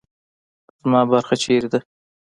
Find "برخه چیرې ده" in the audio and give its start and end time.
1.11-1.79